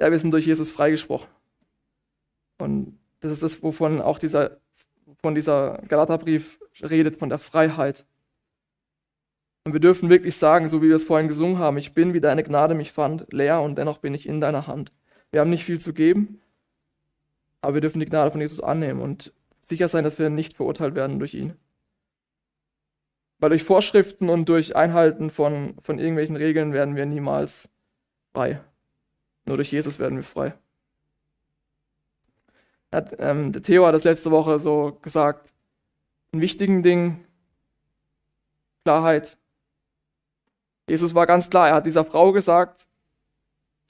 [0.00, 1.28] ja, wir sind durch Jesus freigesprochen.
[2.58, 4.58] Und das ist das, wovon auch dieser,
[5.20, 8.06] von dieser Galaterbrief redet, von der Freiheit.
[9.64, 12.20] Und wir dürfen wirklich sagen, so wie wir es vorhin gesungen haben, ich bin, wie
[12.20, 14.92] deine Gnade mich fand, leer und dennoch bin ich in deiner Hand.
[15.30, 16.40] Wir haben nicht viel zu geben,
[17.60, 20.94] aber wir dürfen die Gnade von Jesus annehmen und sicher sein, dass wir nicht verurteilt
[20.94, 21.54] werden durch ihn.
[23.40, 27.68] Weil durch Vorschriften und durch Einhalten von, von irgendwelchen Regeln werden wir niemals
[28.32, 28.60] frei.
[29.48, 30.52] Nur durch Jesus werden wir frei.
[32.92, 35.54] Hat, ähm, der Theo hat das letzte Woche so gesagt,
[36.32, 37.24] in wichtigen Dingen
[38.84, 39.38] Klarheit.
[40.86, 42.86] Jesus war ganz klar, er hat dieser Frau gesagt,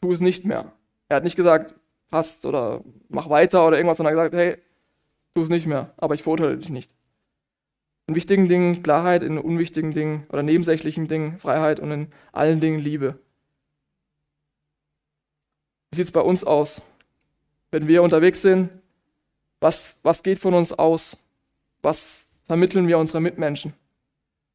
[0.01, 0.71] tu es nicht mehr.
[1.09, 1.75] Er hat nicht gesagt,
[2.09, 4.59] passt oder mach weiter oder irgendwas, sondern gesagt, hey,
[5.35, 6.95] tu es nicht mehr, aber ich verurteile dich nicht.
[8.07, 12.79] In wichtigen Dingen Klarheit, in unwichtigen Dingen oder nebensächlichen Dingen Freiheit und in allen Dingen
[12.79, 13.19] Liebe.
[15.91, 16.83] Wie sieht es bei uns aus?
[17.71, 18.71] Wenn wir unterwegs sind,
[19.61, 21.17] was, was geht von uns aus?
[21.83, 23.73] Was vermitteln wir unseren Mitmenschen?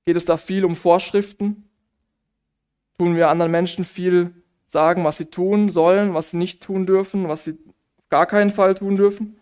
[0.06, 1.70] Geht es da viel um Vorschriften?
[2.98, 4.34] Tun wir anderen Menschen viel
[4.66, 7.54] sagen, was sie tun sollen, was sie nicht tun dürfen, was sie
[7.98, 9.40] auf gar keinen Fall tun dürfen?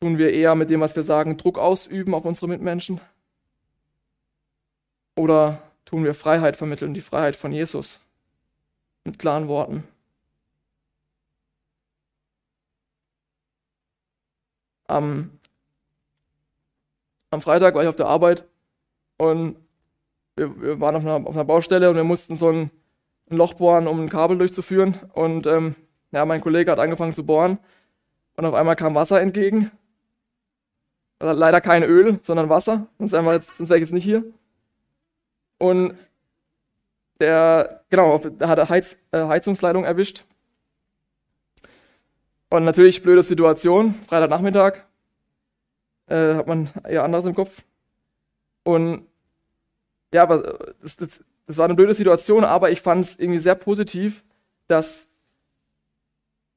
[0.00, 3.00] Tun wir eher mit dem, was wir sagen, Druck ausüben auf unsere Mitmenschen?
[5.16, 8.00] Oder tun wir Freiheit vermitteln, die Freiheit von Jesus?
[9.04, 9.84] Mit klaren Worten.
[14.86, 15.30] Am,
[17.30, 18.46] am Freitag war ich auf der Arbeit
[19.16, 19.56] und
[20.36, 22.70] wir, wir waren auf einer, auf einer, Baustelle und wir mussten so ein,
[23.30, 24.94] ein, Loch bohren, um ein Kabel durchzuführen.
[25.12, 25.74] Und ähm,
[26.12, 27.58] ja, mein Kollege hat angefangen zu bohren
[28.36, 29.70] und auf einmal kam Wasser entgegen
[31.18, 34.24] also leider kein Öl, sondern Wasser, sonst wäre ich jetzt nicht hier.
[35.58, 35.94] Und
[37.20, 40.24] der, genau, da hat er Heiz, äh, Heizungsleitung erwischt.
[42.50, 44.84] Und natürlich blöde Situation, Freitagnachmittag,
[46.06, 47.62] äh, hat man eher anderes im Kopf.
[48.62, 49.06] Und
[50.12, 53.54] ja, aber das, das, das war eine blöde Situation, aber ich fand es irgendwie sehr
[53.54, 54.24] positiv,
[54.68, 55.08] dass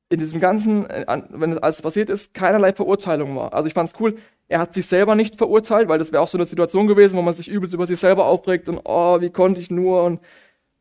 [0.10, 3.54] in diesem Ganzen, äh, wenn es alles passiert ist, keinerlei Verurteilung war.
[3.54, 4.18] Also ich fand es cool,
[4.48, 7.22] er hat sich selber nicht verurteilt, weil das wäre auch so eine Situation gewesen, wo
[7.22, 10.22] man sich übelst über sich selber aufregt und oh, wie konnte ich nur und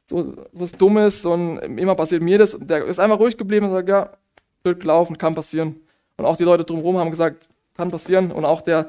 [0.06, 2.54] so, so was Dummes und immer passiert mir das.
[2.54, 4.10] Und der ist einfach ruhig geblieben und sagt, ja,
[4.62, 5.80] blöd gelaufen, kann passieren.
[6.16, 8.30] Und auch die Leute drumherum haben gesagt, kann passieren.
[8.30, 8.88] Und auch der,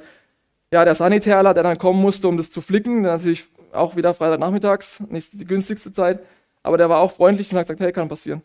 [0.72, 4.14] ja, der Sanitärler, der dann kommen musste, um das zu flicken, der natürlich auch wieder
[4.14, 6.20] Freitagnachmittags, nicht die günstigste Zeit,
[6.64, 8.42] aber der war auch freundlich und hat gesagt, hey, kann passieren.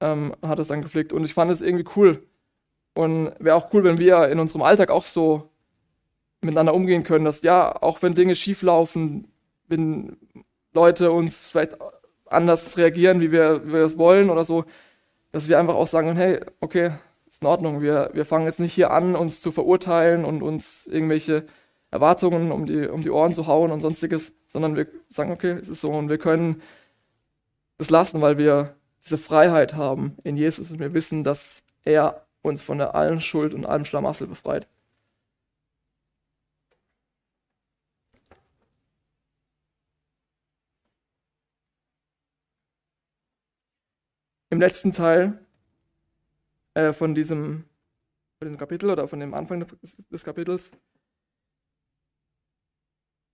[0.00, 1.12] Ähm, hat es dann geflickt.
[1.12, 2.22] Und ich fand es irgendwie cool.
[2.94, 5.50] Und wäre auch cool, wenn wir in unserem Alltag auch so
[6.40, 9.28] miteinander umgehen können, dass ja, auch wenn Dinge schief laufen,
[9.68, 10.16] wenn
[10.72, 11.76] Leute uns vielleicht
[12.26, 14.64] anders reagieren, wie wir, wie es wollen oder so,
[15.32, 16.92] dass wir einfach auch sagen, hey, okay,
[17.26, 20.86] ist in Ordnung, wir, wir fangen jetzt nicht hier an, uns zu verurteilen und uns
[20.86, 21.44] irgendwelche
[21.90, 25.68] Erwartungen um die, um die Ohren zu hauen und sonstiges, sondern wir sagen, okay, es
[25.68, 26.62] ist so und wir können
[27.78, 32.62] das lassen, weil wir diese Freiheit haben in Jesus und wir wissen, dass er uns
[32.62, 34.66] von der allen Schuld und allem Schlamassel befreit.
[44.56, 45.38] Im letzten Teil
[46.72, 47.68] äh, von, diesem,
[48.38, 50.70] von diesem Kapitel oder von dem Anfang des, des Kapitels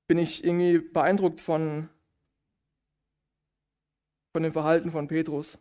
[0.09, 1.89] bin ich irgendwie beeindruckt von,
[4.33, 5.61] von dem Verhalten von Petrus.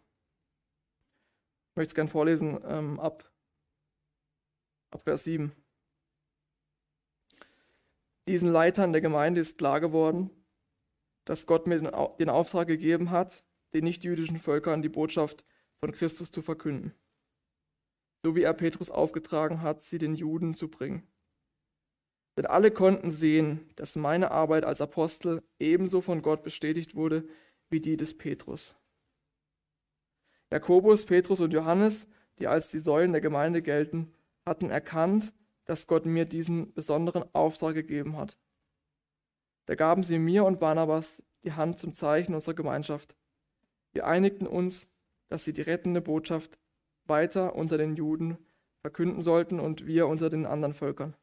[1.70, 3.32] Ich möchte es gerne vorlesen ähm, ab,
[4.90, 5.52] ab Vers 7.
[8.28, 10.32] Diesen Leitern der Gemeinde ist klar geworden,
[11.26, 11.78] dass Gott mir
[12.18, 15.46] den Auftrag gegeben hat, den nichtjüdischen Völkern die Botschaft
[15.80, 16.94] von Christus zu verkünden,
[18.24, 21.08] so wie er Petrus aufgetragen hat, sie den Juden zu bringen.
[22.38, 27.28] Denn alle konnten sehen, dass meine Arbeit als Apostel ebenso von Gott bestätigt wurde
[27.70, 28.76] wie die des Petrus.
[30.50, 32.08] Jakobus, Petrus und Johannes,
[32.40, 34.14] die als die Säulen der Gemeinde gelten,
[34.46, 35.34] hatten erkannt,
[35.66, 38.38] dass Gott mir diesen besonderen Auftrag gegeben hat.
[39.68, 43.16] Da gaben sie mir und Barnabas die Hand zum Zeichen unserer Gemeinschaft.
[43.94, 44.92] Wir einigten uns,
[45.30, 46.60] dass sie die rettende Botschaft
[47.06, 48.38] weiter unter den Juden
[48.82, 51.16] verkünden sollten und wir unter den anderen Völkern.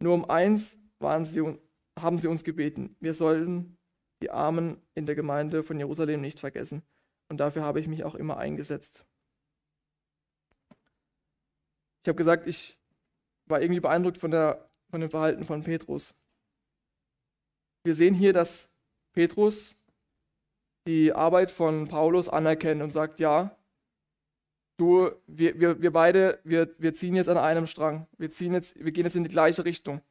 [0.00, 0.78] Nur um eins
[1.22, 1.58] sie,
[1.98, 3.78] haben sie uns gebeten, wir sollten
[4.22, 6.82] die Armen in der Gemeinde von Jerusalem nicht vergessen.
[7.28, 9.06] Und dafür habe ich mich auch immer eingesetzt.
[12.02, 12.78] Ich habe gesagt, ich
[13.46, 16.14] war irgendwie beeindruckt von, der, von dem Verhalten von Petrus.
[17.82, 18.70] Wir sehen hier, dass
[19.12, 19.78] Petrus
[20.86, 23.56] die Arbeit von Paulus anerkennt und sagt, ja,
[24.76, 28.06] du, wir, wir, wir beide, wir, wir ziehen jetzt an einem Strang.
[28.18, 30.02] Wir, ziehen jetzt, wir gehen jetzt in die gleiche Richtung.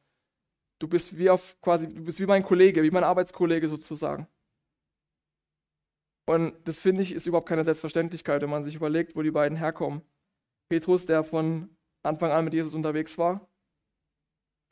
[0.80, 4.26] Du bist wie auf quasi, du bist wie mein Kollege, wie mein Arbeitskollege sozusagen.
[6.26, 9.58] Und das finde ich ist überhaupt keine Selbstverständlichkeit, wenn man sich überlegt, wo die beiden
[9.58, 10.02] herkommen.
[10.70, 13.46] Petrus, der von Anfang an mit Jesus unterwegs war,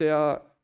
[0.00, 0.56] der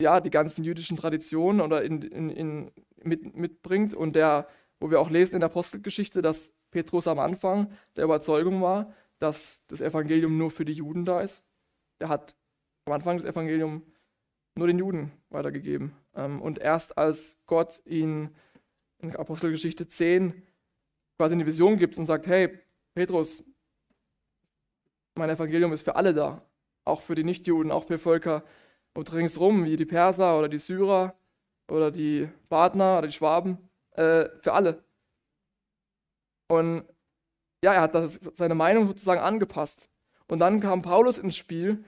[0.00, 4.48] ja die ganzen jüdischen Traditionen oder in, in, in, mit, mitbringt und der
[4.82, 9.64] wo wir auch lesen in der Apostelgeschichte, dass Petrus am Anfang der Überzeugung war, dass
[9.68, 11.44] das Evangelium nur für die Juden da ist.
[12.00, 12.36] Er hat
[12.86, 13.82] am Anfang das Evangelium
[14.56, 15.92] nur den Juden weitergegeben.
[16.16, 18.30] Ähm, und erst als Gott ihn
[18.98, 20.42] in Apostelgeschichte 10
[21.16, 22.58] quasi eine Vision gibt und sagt, hey,
[22.94, 23.44] Petrus,
[25.14, 26.42] mein Evangelium ist für alle da,
[26.84, 28.42] auch für die Nichtjuden, auch für Völker
[28.94, 31.14] und ringsrum, wie die Perser oder die Syrer
[31.68, 33.58] oder die Partner oder die Schwaben
[33.92, 34.84] äh, für alle.
[36.48, 36.84] Und
[37.64, 39.88] ja, er hat das, seine Meinung sozusagen angepasst.
[40.26, 41.84] Und dann kam Paulus ins Spiel,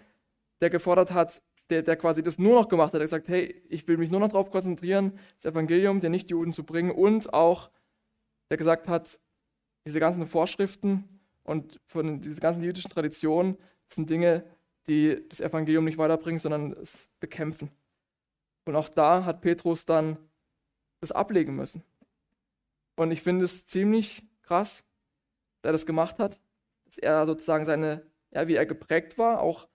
[0.60, 2.94] der gefordert hat, der, der quasi das nur noch gemacht hat.
[2.94, 6.52] Er hat gesagt, hey, ich will mich nur noch darauf konzentrieren, das Evangelium der Nichtjuden
[6.52, 7.70] zu bringen und auch,
[8.50, 9.18] der gesagt hat,
[9.86, 13.56] diese ganzen Vorschriften und von diesen ganzen jüdischen Traditionen
[13.88, 14.44] sind Dinge,
[14.86, 17.70] die das Evangelium nicht weiterbringen, sondern es bekämpfen.
[18.66, 20.16] Und auch da hat Petrus dann
[21.00, 21.82] das ablegen müssen.
[22.96, 24.84] Und ich finde es ziemlich krass,
[25.62, 26.40] dass er das gemacht hat,
[26.84, 29.68] dass er sozusagen seine, ja, wie er geprägt war, auch,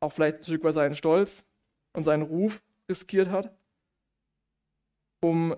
[0.00, 1.46] auch vielleicht ein Stück weit seinen Stolz
[1.92, 3.56] und seinen Ruf riskiert hat,
[5.20, 5.56] um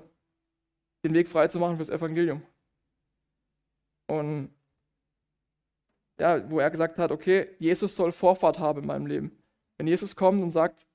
[1.04, 2.42] den Weg frei zu machen fürs Evangelium.
[4.06, 4.54] Und
[6.18, 9.42] ja, wo er gesagt hat, okay, Jesus soll Vorfahrt haben in meinem Leben.
[9.76, 10.86] Wenn Jesus kommt und sagt,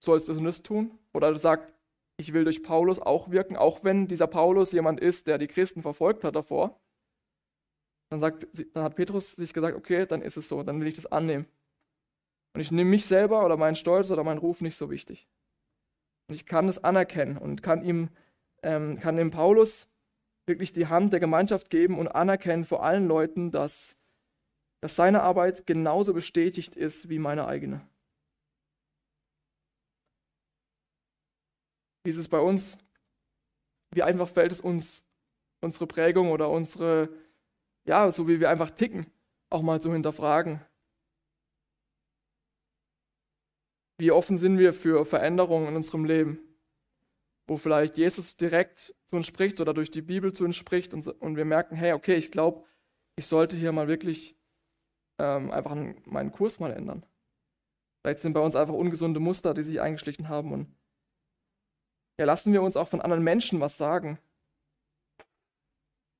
[0.00, 1.74] du sollst das und das tun, oder sagt,
[2.16, 5.82] ich will durch Paulus auch wirken, auch wenn dieser Paulus jemand ist, der die Christen
[5.82, 6.80] verfolgt hat davor,
[8.10, 10.94] Dann, sagt, dann hat Petrus sich gesagt, okay, dann ist es so, dann will ich
[10.94, 11.46] das annehmen.
[12.54, 15.28] Und ich nehme mich selber oder meinen Stolz oder meinen Ruf nicht so wichtig.
[16.28, 18.08] Und ich kann es anerkennen und kann ihm,
[18.62, 19.88] ähm, kann dem Paulus
[20.46, 23.96] wirklich die Hand der Gemeinschaft geben und anerkennen vor allen Leuten, dass,
[24.80, 27.86] dass seine Arbeit genauso bestätigt ist wie meine eigene.
[32.06, 32.78] Wie ist es bei uns?
[33.90, 35.04] Wie einfach fällt es uns,
[35.60, 37.08] unsere Prägung oder unsere,
[37.84, 39.10] ja, so wie wir einfach ticken,
[39.50, 40.64] auch mal zu hinterfragen?
[43.98, 46.38] Wie offen sind wir für Veränderungen in unserem Leben?
[47.48, 51.08] Wo vielleicht Jesus direkt zu uns spricht oder durch die Bibel zu uns spricht und,
[51.08, 52.64] und wir merken, hey, okay, ich glaube,
[53.16, 54.38] ich sollte hier mal wirklich
[55.18, 57.04] ähm, einfach meinen Kurs mal ändern.
[58.04, 60.75] Vielleicht sind bei uns einfach ungesunde Muster, die sich eingeschlichen haben und
[62.18, 64.18] ja, lassen wir uns auch von anderen Menschen was sagen.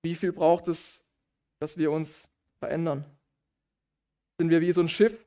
[0.02, 1.04] Wie viel braucht es,
[1.58, 3.04] dass wir uns verändern?
[4.38, 5.26] Sind wir wie so ein Schiff,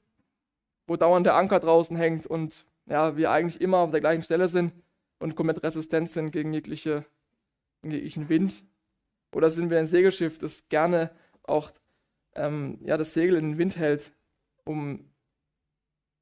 [0.88, 4.48] wo dauernd der Anker draußen hängt und ja, wir eigentlich immer auf der gleichen Stelle
[4.48, 4.74] sind
[5.20, 7.06] und komplett resistent sind gegen, jegliche,
[7.82, 8.64] gegen jeglichen Wind?
[9.34, 11.12] Oder sind wir ein Segelschiff, das gerne
[11.44, 11.72] auch
[12.36, 14.12] ähm, ja, das Segel in den Wind hält,
[14.66, 15.10] um,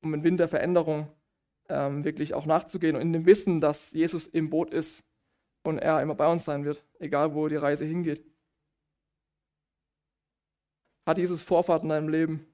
[0.02, 1.10] um den Wind der Veränderung
[1.70, 5.04] ähm, wirklich auch nachzugehen und in dem Wissen, dass Jesus im Boot ist
[5.64, 8.24] und er immer bei uns sein wird, egal wo die Reise hingeht?
[11.08, 12.46] Hat Jesus Vorfahrt in deinem Leben?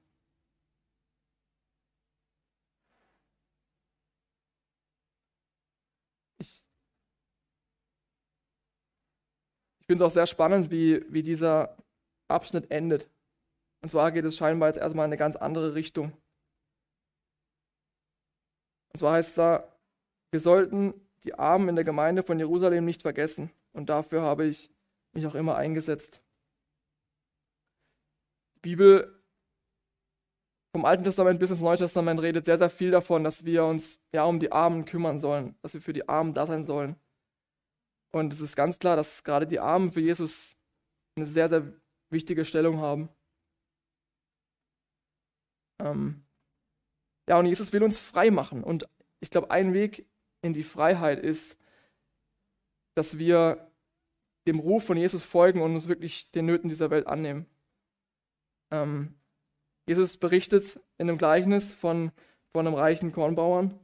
[9.80, 11.76] Ich finde es auch sehr spannend, wie, wie dieser
[12.28, 13.10] Abschnitt endet.
[13.82, 16.16] Und zwar geht es scheinbar jetzt erstmal in eine ganz andere Richtung.
[18.94, 19.76] Und zwar heißt es da,
[20.30, 23.50] wir sollten die Armen in der Gemeinde von Jerusalem nicht vergessen.
[23.72, 24.70] Und dafür habe ich
[25.12, 26.22] mich auch immer eingesetzt.
[28.54, 29.20] Die Bibel
[30.72, 34.00] vom Alten Testament bis ins Neue Testament redet sehr, sehr viel davon, dass wir uns
[34.12, 36.94] ja um die Armen kümmern sollen, dass wir für die Armen da sein sollen.
[38.12, 40.56] Und es ist ganz klar, dass gerade die Armen für Jesus
[41.16, 41.72] eine sehr, sehr
[42.10, 43.08] wichtige Stellung haben.
[45.80, 46.23] Ähm
[47.28, 48.62] ja, und Jesus will uns frei machen.
[48.62, 48.88] Und
[49.20, 50.06] ich glaube, ein Weg
[50.42, 51.58] in die Freiheit ist,
[52.94, 53.70] dass wir
[54.46, 57.46] dem Ruf von Jesus folgen und uns wirklich den Nöten dieser Welt annehmen.
[58.70, 59.14] Ähm
[59.86, 62.10] Jesus berichtet in einem Gleichnis von,
[62.52, 63.78] von einem reichen Kornbauern,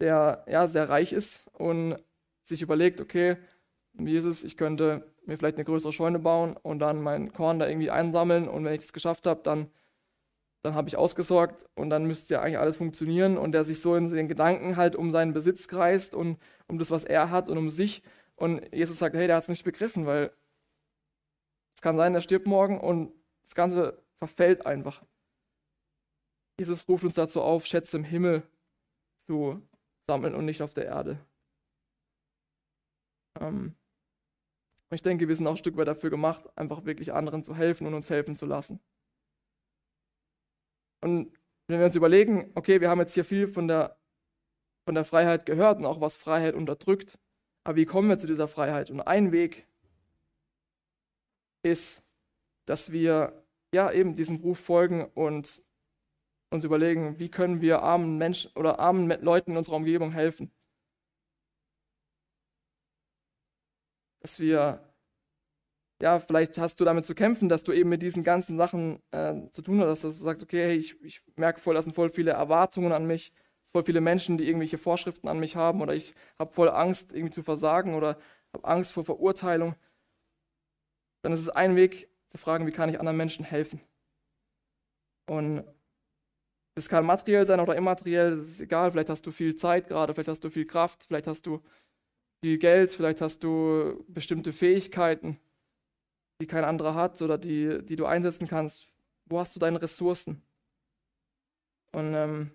[0.00, 1.98] der ja sehr reich ist und
[2.44, 3.36] sich überlegt, okay,
[3.98, 7.90] Jesus, ich könnte mir vielleicht eine größere Scheune bauen und dann mein Korn da irgendwie
[7.90, 9.70] einsammeln und wenn ich das geschafft habe, dann,
[10.64, 13.94] dann habe ich ausgesorgt und dann müsste ja eigentlich alles funktionieren und der sich so
[13.96, 17.58] in den Gedanken halt um seinen Besitz kreist und um das, was er hat und
[17.58, 18.02] um sich
[18.34, 20.32] und Jesus sagt, hey, der hat es nicht begriffen, weil
[21.74, 25.04] es kann sein, der stirbt morgen und das Ganze verfällt einfach.
[26.58, 28.42] Jesus ruft uns dazu auf, Schätze im Himmel
[29.18, 29.60] zu
[30.08, 31.18] sammeln und nicht auf der Erde.
[33.38, 33.74] Ähm,
[34.90, 37.86] ich denke, wir sind auch ein Stück weit dafür gemacht, einfach wirklich anderen zu helfen
[37.86, 38.80] und uns helfen zu lassen.
[41.04, 41.36] Und
[41.68, 43.98] wenn wir uns überlegen, okay, wir haben jetzt hier viel von der,
[44.86, 47.18] von der Freiheit gehört und auch was Freiheit unterdrückt,
[47.62, 48.90] aber wie kommen wir zu dieser Freiheit?
[48.90, 49.66] Und ein Weg
[51.62, 52.02] ist,
[52.66, 55.62] dass wir ja eben diesem Ruf folgen und
[56.50, 60.50] uns überlegen, wie können wir armen Menschen oder armen Leuten in unserer Umgebung helfen.
[64.24, 64.82] dass wir,
[66.00, 69.34] ja, vielleicht hast du damit zu kämpfen, dass du eben mit diesen ganzen Sachen äh,
[69.50, 72.10] zu tun hast, dass du sagst, okay, hey, ich, ich merke voll, das sind voll
[72.10, 73.32] viele Erwartungen an mich,
[73.74, 77.32] voll viele Menschen, die irgendwelche Vorschriften an mich haben oder ich habe voll Angst, irgendwie
[77.32, 78.18] zu versagen oder
[78.52, 79.74] habe Angst vor Verurteilung.
[81.22, 83.80] Dann ist es ein Weg zu fragen, wie kann ich anderen Menschen helfen?
[85.26, 85.64] Und
[86.76, 88.90] das kann materiell sein oder immateriell, das ist egal.
[88.90, 91.62] Vielleicht hast du viel Zeit gerade, vielleicht hast du viel Kraft, vielleicht hast du
[92.42, 95.38] viel Geld, vielleicht hast du bestimmte Fähigkeiten,
[96.40, 98.92] die kein anderer hat oder die, die du einsetzen kannst.
[99.26, 100.42] Wo hast du deine Ressourcen?
[101.92, 102.50] Und ähm,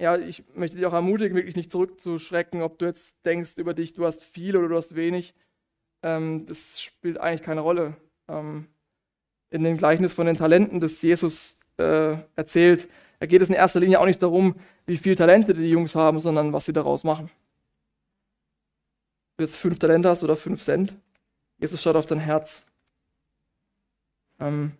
[0.00, 3.92] ja, ich möchte dich auch ermutigen, wirklich nicht zurückzuschrecken, ob du jetzt denkst über dich,
[3.92, 5.34] du hast viel oder du hast wenig.
[6.02, 7.96] Ähm, das spielt eigentlich keine Rolle.
[8.28, 8.68] Ähm,
[9.50, 12.88] in dem Gleichnis von den Talenten, das Jesus äh, erzählt,
[13.20, 14.56] da geht es in erster Linie auch nicht darum,
[14.86, 17.30] wie viele Talente die Jungs haben, sondern was sie daraus machen
[19.36, 20.96] du jetzt fünf Talente hast oder fünf Cent.
[21.64, 22.62] Jesus schaut auf dein Herz.
[24.38, 24.72] Ähm,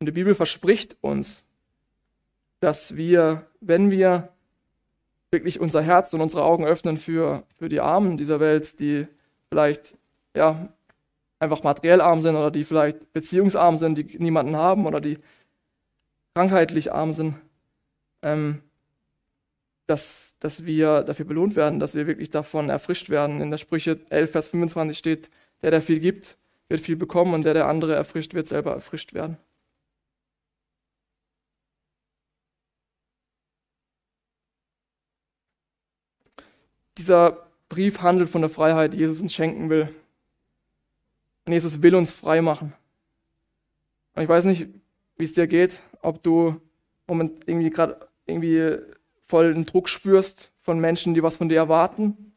[0.00, 1.48] und die Bibel verspricht uns,
[2.58, 4.30] dass wir, wenn wir
[5.30, 9.06] wirklich unser Herz und unsere Augen öffnen für, für die Armen dieser Welt, die
[9.48, 9.96] vielleicht
[10.34, 10.68] ja,
[11.38, 15.20] einfach materiell arm sind oder die vielleicht beziehungsarm sind, die niemanden haben oder die
[16.34, 17.36] krankheitlich arm sind,
[18.22, 18.62] ähm,
[19.86, 23.40] dass, dass wir dafür belohnt werden, dass wir wirklich davon erfrischt werden.
[23.40, 25.30] In der Sprüche 11, Vers 25 steht,
[25.64, 26.36] der, der viel gibt,
[26.68, 29.38] wird viel bekommen und der, der andere erfrischt, wird selber erfrischt werden.
[36.98, 39.88] Dieser Brief handelt von der Freiheit, die Jesus uns schenken will.
[41.46, 42.74] Und Jesus will uns frei machen.
[44.14, 44.68] Und ich weiß nicht,
[45.16, 46.60] wie es dir geht, ob du
[47.06, 48.76] moment irgendwie gerade irgendwie
[49.24, 52.33] voll den Druck spürst von Menschen, die was von dir erwarten,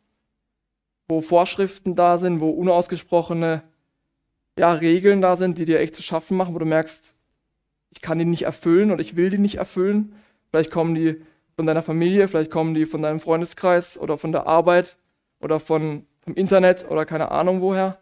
[1.08, 3.64] wo Vorschriften da sind, wo unausgesprochene
[4.58, 7.16] ja, Regeln da sind, die dir echt zu schaffen machen, wo du merkst,
[7.92, 10.16] ich kann die nicht erfüllen oder ich will die nicht erfüllen.
[10.50, 11.22] Vielleicht kommen die
[11.56, 14.98] von deiner Familie, vielleicht kommen die von deinem Freundeskreis oder von der Arbeit
[15.40, 18.00] oder von, vom Internet oder keine Ahnung woher.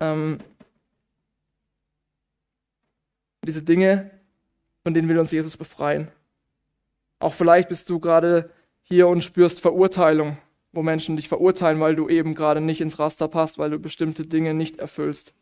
[0.00, 0.38] Ähm,
[3.44, 4.10] diese Dinge,
[4.82, 6.08] von denen will uns Jesus befreien.
[7.18, 8.50] Auch vielleicht bist du gerade
[8.82, 10.38] hier und spürst Verurteilung,
[10.72, 14.26] wo Menschen dich verurteilen, weil du eben gerade nicht ins Raster passt, weil du bestimmte
[14.26, 15.34] Dinge nicht erfüllst.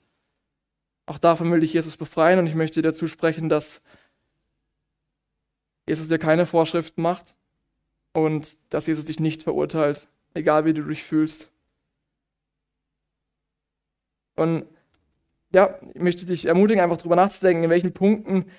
[1.07, 3.83] Auch davon will dich Jesus befreien und ich möchte dir zusprechen, dass
[5.87, 7.35] Jesus dir keine Vorschriften macht
[8.13, 11.51] und dass Jesus dich nicht verurteilt, egal wie du dich fühlst.
[14.37, 14.67] Und
[15.53, 18.51] ja, ich möchte dich ermutigen, einfach darüber nachzudenken, in welchen Punkten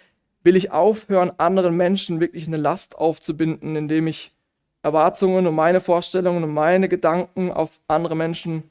[0.43, 4.35] will ich aufhören, anderen Menschen wirklich eine Last aufzubinden, indem ich
[4.81, 8.63] Erwartungen und meine Vorstellungen und meine Gedanken auf andere Menschen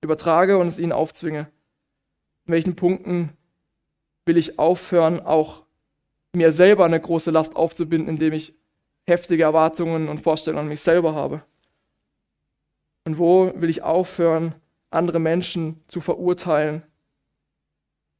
[0.00, 1.48] übertrage und es ihnen aufzwinge.
[2.46, 3.30] In welchen Punkten
[4.24, 5.62] will ich aufhören, auch
[6.32, 8.54] mir selber eine große Last aufzubinden, indem ich
[9.06, 11.42] heftige Erwartungen und Vorstellungen an mich selber habe?
[13.04, 14.54] Und wo will ich aufhören,
[14.90, 16.82] andere Menschen zu verurteilen?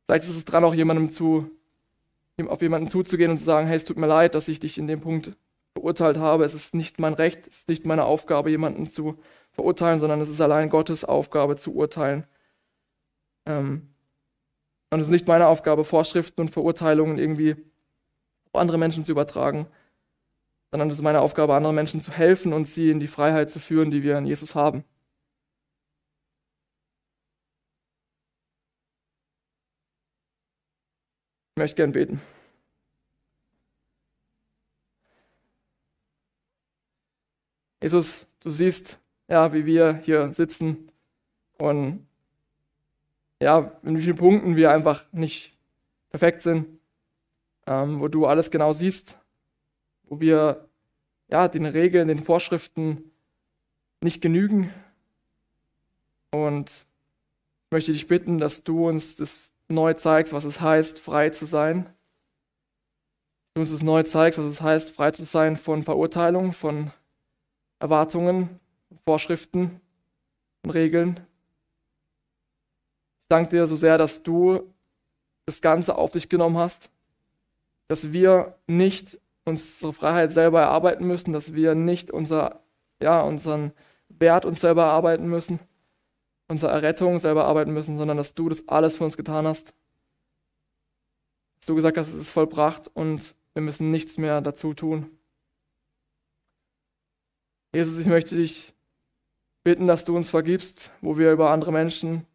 [0.06, 1.50] Vielleicht ist es dran, auch jemandem zu,
[2.48, 4.88] auf jemanden zuzugehen und zu sagen, hey, es tut mir leid, dass ich dich in
[4.88, 5.36] dem Punkt
[5.72, 6.44] verurteilt habe.
[6.44, 9.18] Es ist nicht mein Recht, es ist nicht meine Aufgabe, jemanden zu
[9.52, 12.26] verurteilen, sondern es ist allein Gottes Aufgabe zu urteilen.
[13.46, 13.94] Ähm,
[14.90, 17.56] und es ist nicht meine Aufgabe, Vorschriften und Verurteilungen irgendwie
[18.52, 19.66] auf andere Menschen zu übertragen,
[20.70, 23.60] sondern es ist meine Aufgabe, anderen Menschen zu helfen und sie in die Freiheit zu
[23.60, 24.84] führen, die wir in Jesus haben.
[31.56, 32.20] Ich möchte gern beten.
[37.82, 40.90] Jesus, du siehst, ja, wie wir hier sitzen
[41.58, 42.06] und
[43.42, 45.56] ja, in wie vielen Punkten wir einfach nicht
[46.10, 46.80] perfekt sind
[47.70, 49.16] ähm, wo du alles genau siehst,
[50.04, 50.68] wo wir
[51.28, 53.12] ja, den Regeln, den Vorschriften
[54.00, 54.74] nicht genügen.
[56.32, 56.86] Und
[57.66, 61.46] ich möchte dich bitten, dass du uns das neu zeigst, was es heißt, frei zu
[61.46, 61.88] sein.
[63.54, 66.90] Du uns das neu zeigst, was es heißt, frei zu sein von Verurteilung, von
[67.80, 68.60] Erwartungen,
[69.04, 69.80] Vorschriften
[70.62, 71.16] und Regeln.
[73.22, 74.72] Ich danke dir so sehr, dass du
[75.46, 76.90] das Ganze auf dich genommen hast
[77.90, 82.60] dass wir nicht unsere Freiheit selber erarbeiten müssen, dass wir nicht unser,
[83.02, 83.72] ja, unseren
[84.08, 85.58] Wert uns selber erarbeiten müssen,
[86.46, 89.74] unsere Errettung selber arbeiten müssen, sondern dass du das alles für uns getan hast.
[91.58, 95.10] Dass du gesagt hast, es ist vollbracht und wir müssen nichts mehr dazu tun.
[97.72, 98.74] Jesus, ich möchte dich
[99.62, 102.26] bitten, dass du uns vergibst, wo wir über andere Menschen,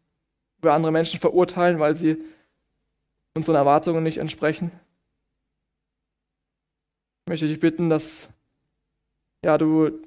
[0.58, 2.24] über andere Menschen verurteilen, weil sie
[3.34, 4.70] unseren Erwartungen nicht entsprechen.
[7.24, 8.30] Ich möchte dich bitten, dass
[9.44, 10.00] ja, du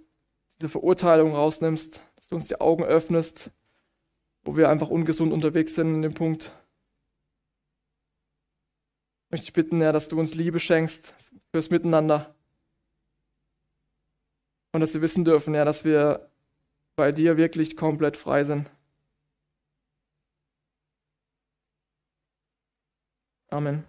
[0.57, 3.51] diese Verurteilung rausnimmst, dass du uns die Augen öffnest,
[4.43, 6.51] wo wir einfach ungesund unterwegs sind in dem Punkt.
[9.25, 11.13] Ich möchte dich bitten, ja, dass du uns Liebe schenkst
[11.51, 12.33] fürs Miteinander.
[14.71, 16.29] Und dass wir wissen dürfen, ja, dass wir
[16.95, 18.69] bei dir wirklich komplett frei sind.
[23.49, 23.83] Amen.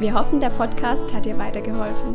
[0.00, 2.14] Wir hoffen, der Podcast hat dir weitergeholfen.